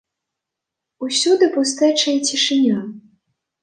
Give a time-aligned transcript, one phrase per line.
[1.09, 2.85] Усюды пустэча і цішыня.